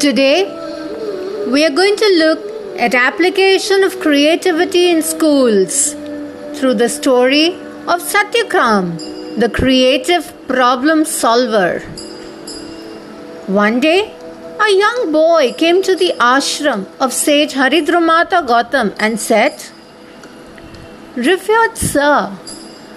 Today, 0.00 0.44
we 1.50 1.64
are 1.64 1.70
going 1.70 1.96
to 1.96 2.08
look 2.18 2.78
at 2.78 2.94
application 2.94 3.82
of 3.82 3.98
creativity 3.98 4.90
in 4.90 5.00
schools 5.00 5.94
through 6.54 6.74
the 6.74 6.90
story 6.90 7.54
of 7.86 8.02
Satyakam, 8.02 9.40
the 9.40 9.48
creative 9.48 10.34
problem 10.46 11.06
solver. 11.06 11.80
One 13.46 13.80
day, 13.80 14.14
a 14.60 14.70
young 14.70 15.12
boy 15.12 15.54
came 15.54 15.82
to 15.84 15.96
the 15.96 16.12
ashram 16.18 16.86
of 17.00 17.14
sage 17.14 17.54
Haridramata 17.54 18.46
Gautam 18.46 18.94
and 18.98 19.18
said, 19.18 19.64
Revered 21.16 21.78
Sir, 21.78 22.36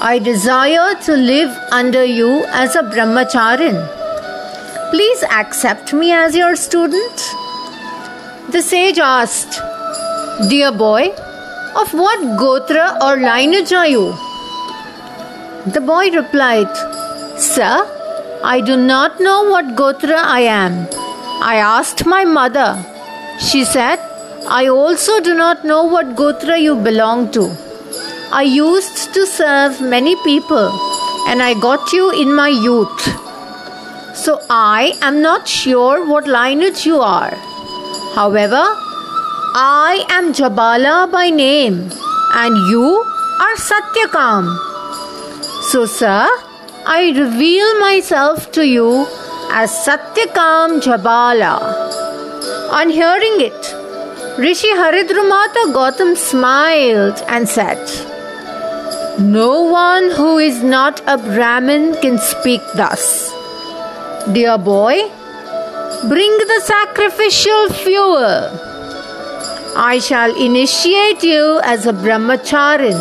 I 0.00 0.18
desire 0.18 0.96
to 1.02 1.16
live 1.16 1.56
under 1.70 2.04
you 2.04 2.44
as 2.46 2.74
a 2.74 2.82
brahmacharin. 2.82 3.99
Please 4.90 5.22
accept 5.22 5.92
me 5.92 6.10
as 6.10 6.34
your 6.34 6.56
student. 6.56 7.20
The 8.50 8.60
sage 8.60 8.98
asked, 8.98 9.60
Dear 10.48 10.72
boy, 10.72 11.10
of 11.82 11.92
what 11.94 12.18
gotra 12.40 13.00
or 13.00 13.16
lineage 13.16 13.72
are 13.72 13.86
you? 13.86 14.10
The 15.74 15.80
boy 15.80 16.10
replied, 16.10 16.76
Sir, 17.38 17.86
I 18.42 18.60
do 18.60 18.76
not 18.76 19.20
know 19.20 19.48
what 19.48 19.76
gotra 19.76 20.16
I 20.16 20.40
am. 20.40 20.88
I 21.40 21.56
asked 21.56 22.04
my 22.04 22.24
mother. 22.24 22.68
She 23.38 23.64
said, 23.64 24.00
I 24.48 24.66
also 24.66 25.20
do 25.20 25.34
not 25.34 25.64
know 25.64 25.84
what 25.84 26.16
gotra 26.16 26.60
you 26.60 26.74
belong 26.74 27.30
to. 27.32 27.48
I 28.32 28.42
used 28.42 29.14
to 29.14 29.24
serve 29.24 29.80
many 29.80 30.16
people 30.24 30.70
and 31.28 31.40
I 31.40 31.54
got 31.60 31.92
you 31.92 32.10
in 32.10 32.34
my 32.34 32.48
youth. 32.48 33.29
So 34.14 34.40
I 34.50 34.98
am 35.00 35.22
not 35.22 35.48
sure 35.48 36.04
what 36.06 36.26
lineage 36.26 36.84
you 36.84 37.00
are. 37.00 37.34
However, 38.14 38.62
I 39.54 40.04
am 40.10 40.32
Jabala 40.32 41.10
by 41.10 41.30
name 41.30 41.90
and 42.34 42.56
you 42.68 43.04
are 43.40 43.56
Satyakam. 43.56 44.56
So, 45.70 45.86
sir, 45.86 46.28
I 46.86 47.12
reveal 47.16 47.80
myself 47.80 48.52
to 48.52 48.66
you 48.66 49.06
as 49.50 49.70
Satyakam 49.70 50.80
Jabala. 50.80 51.58
On 52.72 52.88
hearing 52.90 53.40
it, 53.40 54.38
Rishi 54.38 54.68
Haridramata 54.68 55.72
Gautam 55.72 56.16
smiled 56.16 57.22
and 57.28 57.48
said, 57.48 57.78
no 59.20 59.62
one 59.62 60.10
who 60.12 60.38
is 60.38 60.62
not 60.62 61.02
a 61.06 61.18
Brahmin 61.18 61.94
can 62.00 62.18
speak 62.18 62.62
thus. 62.74 63.39
Dear 64.28 64.58
boy, 64.58 65.10
bring 66.08 66.32
the 66.50 66.60
sacrificial 66.62 67.70
fuel. 67.70 68.50
I 69.76 69.98
shall 69.98 70.36
initiate 70.36 71.22
you 71.22 71.58
as 71.64 71.86
a 71.86 71.92
brahmacharin, 71.92 73.00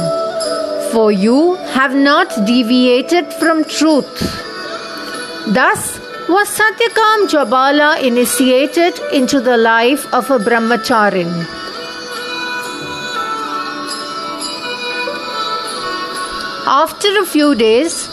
for 0.92 1.12
you 1.12 1.56
have 1.76 1.94
not 1.94 2.30
deviated 2.48 3.32
from 3.34 3.66
truth. 3.66 4.20
Thus 5.54 6.00
was 6.30 6.48
Satyakam 6.48 7.28
Jabala 7.28 8.02
initiated 8.02 8.98
into 9.12 9.42
the 9.42 9.58
life 9.58 10.12
of 10.14 10.32
a 10.32 10.40
brahmacharin. 10.40 11.30
After 16.66 17.20
a 17.20 17.26
few 17.26 17.56
days, 17.56 18.08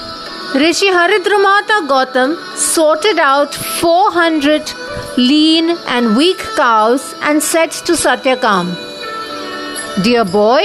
Rishi 0.54 0.86
Haridramata 0.86 1.86
Gautam 1.86 2.36
sorted 2.76 3.18
out 3.18 3.54
400 3.54 4.70
lean 5.16 5.70
and 5.92 6.14
weak 6.14 6.40
cows 6.56 7.04
and 7.22 7.42
said 7.42 7.70
to 7.86 7.92
Satyakam, 7.92 8.66
Dear 10.04 10.24
boy, 10.26 10.62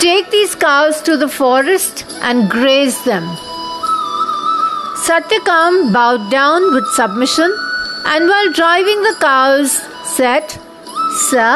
take 0.00 0.30
these 0.30 0.54
cows 0.54 1.00
to 1.06 1.16
the 1.16 1.28
forest 1.36 2.04
and 2.20 2.50
graze 2.50 3.02
them. 3.04 3.24
Satyakam 5.06 5.94
bowed 5.94 6.30
down 6.30 6.74
with 6.74 6.86
submission 6.88 7.56
and 8.04 8.28
while 8.28 8.52
driving 8.52 9.00
the 9.04 9.16
cows 9.18 9.78
said, 10.16 10.44
Sir, 11.30 11.54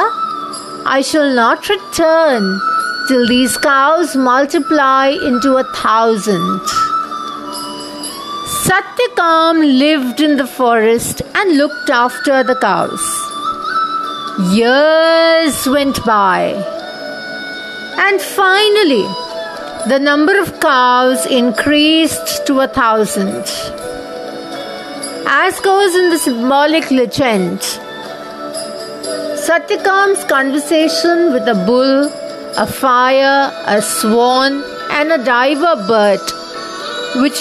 I 0.87 1.03
shall 1.05 1.35
not 1.35 1.69
return 1.69 2.59
till 3.07 3.29
these 3.29 3.59
cows 3.59 4.17
multiply 4.17 5.09
into 5.09 5.57
a 5.57 5.65
thousand. 5.75 6.63
Satyakam 8.65 9.79
lived 9.79 10.21
in 10.21 10.37
the 10.37 10.47
forest 10.47 11.23
and 11.35 11.57
looked 11.57 11.91
after 11.91 12.43
the 12.43 12.55
cows. 12.55 13.05
Years 14.55 15.67
went 15.67 16.05
by, 16.05 16.41
and 18.07 18.21
finally, 18.21 19.07
the 19.89 19.99
number 19.99 20.39
of 20.41 20.59
cows 20.61 21.27
increased 21.27 22.47
to 22.47 22.61
a 22.61 22.69
thousand. 22.69 23.45
As 25.27 25.61
goes 25.61 25.95
in 25.95 26.11
the 26.11 26.19
symbolic 26.19 26.91
legend, 26.91 27.59
Satyakam's 29.47 30.25
conversation 30.25 31.33
with 31.33 31.49
a 31.49 31.55
bull 31.67 32.11
a 32.57 32.67
fire, 32.67 33.51
a 33.67 33.81
swan, 33.81 34.63
and 34.91 35.11
a 35.11 35.25
diver 35.25 35.77
bird, 35.89 36.21
which 37.23 37.41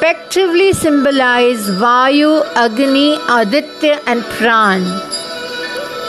respectively 0.00 0.72
symbolize 0.72 1.68
Vayu, 1.68 2.42
Agni, 2.56 3.18
Aditya, 3.28 4.00
and 4.06 4.22
Pran. 4.36 4.82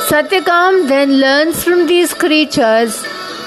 Satyakam 0.07 0.87
then 0.87 1.19
learns 1.19 1.61
from 1.63 1.87
these 1.87 2.13
creatures 2.13 3.01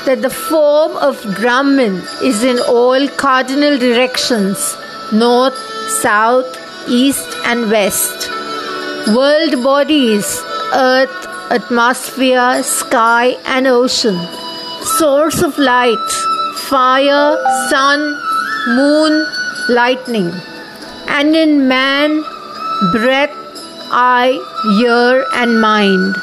that 0.05 0.21
the 0.21 0.28
form 0.28 0.97
of 0.99 1.22
Brahman 1.41 2.03
is 2.22 2.44
in 2.44 2.59
all 2.69 3.09
cardinal 3.16 3.78
directions 3.78 4.77
north, 5.12 5.56
south, 6.03 6.59
east, 6.88 7.37
and 7.47 7.71
west. 7.71 8.28
World 9.16 9.62
bodies, 9.65 10.43
earth, 10.75 11.26
atmosphere, 11.50 12.62
sky, 12.62 13.37
and 13.47 13.66
ocean 13.66 14.19
source 14.99 15.41
of 15.41 15.56
light, 15.56 16.11
fire, 16.69 17.38
sun, 17.71 18.00
moon, 18.76 19.25
lightning, 19.69 20.30
and 21.08 21.34
in 21.34 21.66
man, 21.69 22.22
breath, 22.92 23.34
eye, 23.91 24.38
ear, 24.80 25.25
and 25.32 25.60
mind. 25.60 26.14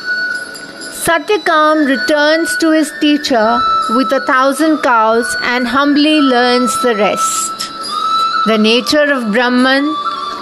Satyakam 1.03 1.87
returns 1.87 2.55
to 2.57 2.71
his 2.71 2.91
teacher 3.01 3.59
with 3.91 4.11
a 4.11 4.23
thousand 4.27 4.77
cows 4.83 5.35
and 5.41 5.67
humbly 5.67 6.19
learns 6.21 6.79
the 6.83 6.95
rest. 6.95 7.71
The 8.45 8.57
nature 8.57 9.11
of 9.11 9.31
Brahman, 9.31 9.85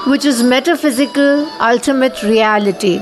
which 0.08 0.26
is 0.26 0.44
metaphysical, 0.44 1.48
ultimate 1.62 2.22
reality. 2.24 3.00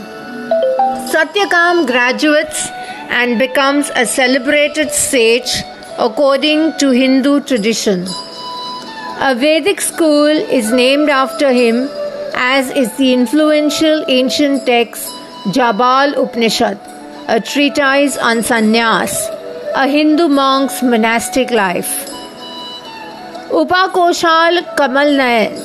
Satyakam 1.11 1.87
graduates 1.87 2.67
and 3.09 3.39
becomes 3.39 3.89
a 3.95 4.05
celebrated 4.05 4.91
sage 4.91 5.63
according 5.97 6.73
to 6.77 6.91
Hindu 6.91 7.41
tradition. 7.41 8.05
A 9.19 9.33
Vedic 9.33 9.81
school 9.81 10.27
is 10.27 10.71
named 10.71 11.09
after 11.09 11.51
him, 11.51 11.89
as 12.35 12.69
is 12.69 12.95
the 12.97 13.13
influential 13.13 14.05
ancient 14.07 14.63
text 14.67 15.11
Jabal 15.51 16.13
Upanishad, 16.23 16.77
a 17.27 17.41
treatise 17.41 18.15
on 18.15 18.43
sannyas, 18.43 19.15
a 19.73 19.87
Hindu 19.87 20.27
monk's 20.27 20.83
monastic 20.83 21.49
life. 21.49 22.07
Upakoshal 23.49 24.77
Kamal 24.77 25.07
Nayan, 25.07 25.57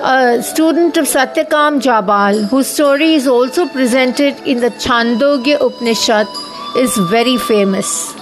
a 0.00 0.40
student 0.40 0.96
of 0.96 1.06
Satyakam 1.06 1.80
Jabal, 1.82 2.44
whose 2.44 2.68
story 2.68 3.14
is 3.14 3.26
also 3.26 3.66
presented 3.66 4.38
in 4.46 4.60
the 4.60 4.70
Chandogya 4.70 5.60
Upanishad 5.60 6.28
is 6.76 6.96
very 7.10 7.38
famous. 7.38 8.13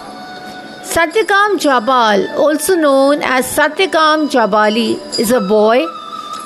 Satyakam 0.92 1.58
Jabal, 1.58 2.38
also 2.38 2.74
known 2.74 3.22
as 3.22 3.46
Satyakam 3.46 4.28
Jabali, 4.30 4.98
is 5.18 5.30
a 5.30 5.40
boy 5.40 5.86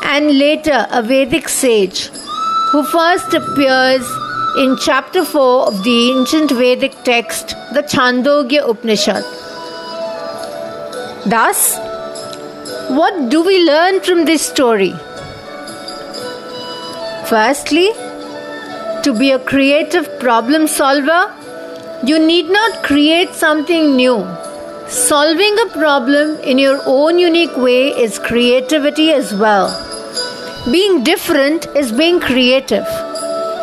and 0.05 0.39
later 0.39 0.87
a 0.93 1.03
Vedic 1.03 1.49
sage 1.49 2.11
who 2.71 2.85
first 2.85 3.35
appears 3.35 4.09
in 4.57 4.77
chapter 4.77 5.25
4 5.25 5.67
of 5.67 5.83
the 5.83 6.13
ancient 6.13 6.53
Vedic 6.53 6.95
text, 7.03 7.57
the 7.75 7.83
Chandogya 7.83 8.69
Upanishad. 8.71 9.25
Thus, 11.29 11.77
what 12.89 13.29
do 13.29 13.43
we 13.45 13.65
learn 13.65 14.01
from 14.01 14.27
this 14.27 14.47
story? 14.47 14.93
Firstly, 17.27 17.89
to 19.03 19.13
be 19.19 19.33
a 19.33 19.41
creative 19.41 20.09
problem 20.21 20.69
solver, 20.69 21.35
you 22.05 22.19
need 22.19 22.51
not 22.51 22.83
create 22.83 23.33
something 23.33 23.97
new. 23.97 24.27
Solving 24.89 25.59
a 25.59 25.71
problem 25.73 26.37
in 26.41 26.59
your 26.59 26.81
own 26.87 27.19
unique 27.19 27.57
way 27.57 27.89
is 27.89 28.19
creativity 28.19 29.11
as 29.11 29.35
well. 29.35 29.69
Being 30.71 31.03
different 31.05 31.67
is 31.75 31.93
being 31.93 32.21
creative. 32.21 32.87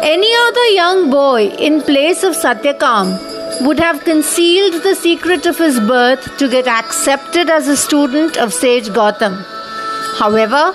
Any 0.01 0.33
other 0.47 0.65
young 0.69 1.09
boy 1.11 1.49
in 1.67 1.81
place 1.81 2.23
of 2.23 2.33
Satyakam 2.33 3.65
would 3.65 3.79
have 3.79 4.03
concealed 4.03 4.81
the 4.81 4.95
secret 4.95 5.45
of 5.45 5.57
his 5.57 5.79
birth 5.79 6.37
to 6.39 6.49
get 6.49 6.67
accepted 6.67 7.49
as 7.49 7.67
a 7.67 7.77
student 7.77 8.37
of 8.37 8.51
sage 8.51 8.87
Gautam. 8.87 9.35
However, 10.17 10.73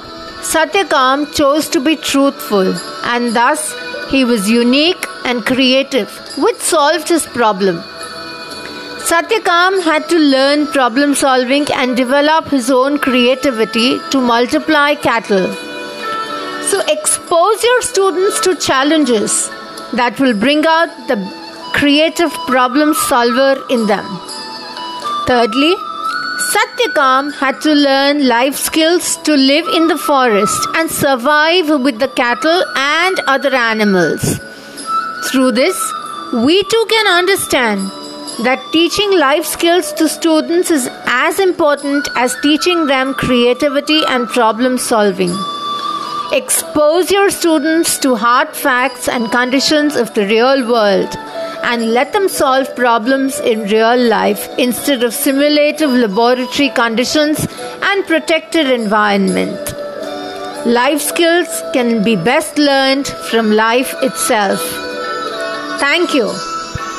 Satyakam 0.52 1.34
chose 1.34 1.68
to 1.70 1.80
be 1.80 1.96
truthful 1.96 2.72
and 3.04 3.34
thus 3.34 3.74
he 4.10 4.24
was 4.24 4.48
unique 4.48 5.07
and 5.30 5.44
creative, 5.44 6.10
which 6.44 6.60
solved 6.72 7.08
his 7.14 7.24
problem. 7.38 7.80
Satyakam 9.08 9.82
had 9.82 10.08
to 10.10 10.18
learn 10.18 10.66
problem 10.66 11.14
solving 11.14 11.66
and 11.74 11.96
develop 11.96 12.48
his 12.48 12.70
own 12.70 12.98
creativity 12.98 13.98
to 14.10 14.20
multiply 14.20 14.94
cattle. 14.94 15.46
So, 16.70 16.80
expose 16.94 17.62
your 17.64 17.82
students 17.82 18.40
to 18.40 18.54
challenges 18.56 19.36
that 20.00 20.20
will 20.20 20.34
bring 20.34 20.66
out 20.66 20.90
the 21.12 21.18
creative 21.72 22.32
problem 22.46 22.92
solver 22.94 23.52
in 23.70 23.86
them. 23.86 24.06
Thirdly, 25.26 25.74
Satyakam 26.50 27.32
had 27.38 27.60
to 27.62 27.72
learn 27.74 28.26
life 28.26 28.56
skills 28.56 29.16
to 29.28 29.34
live 29.36 29.66
in 29.68 29.88
the 29.88 29.98
forest 29.98 30.68
and 30.74 30.90
survive 30.90 31.68
with 31.88 31.98
the 31.98 32.08
cattle 32.08 32.62
and 32.74 33.18
other 33.26 33.54
animals. 33.54 34.38
Through 35.26 35.52
this, 35.52 35.76
we 36.32 36.62
too 36.62 36.86
can 36.88 37.06
understand 37.06 37.80
that 38.44 38.64
teaching 38.72 39.18
life 39.18 39.44
skills 39.44 39.92
to 39.94 40.08
students 40.08 40.70
is 40.70 40.88
as 41.06 41.40
important 41.40 42.08
as 42.14 42.36
teaching 42.40 42.86
them 42.86 43.12
creativity 43.14 44.02
and 44.06 44.28
problem 44.28 44.78
solving. 44.78 45.34
Expose 46.32 47.10
your 47.10 47.30
students 47.30 47.98
to 47.98 48.14
hard 48.14 48.54
facts 48.54 49.08
and 49.08 49.30
conditions 49.32 49.96
of 49.96 50.14
the 50.14 50.26
real 50.26 50.68
world 50.70 51.08
and 51.64 51.92
let 51.92 52.12
them 52.12 52.28
solve 52.28 52.74
problems 52.76 53.40
in 53.40 53.62
real 53.62 53.96
life 53.96 54.48
instead 54.56 55.02
of 55.02 55.12
simulative 55.12 55.90
laboratory 55.90 56.70
conditions 56.70 57.46
and 57.82 58.06
protected 58.06 58.70
environment. 58.70 59.74
Life 60.64 61.00
skills 61.00 61.62
can 61.72 62.04
be 62.04 62.14
best 62.14 62.56
learned 62.56 63.08
from 63.30 63.50
life 63.50 63.94
itself. 64.02 64.87
Thank 65.78 66.12
you. 66.12 66.57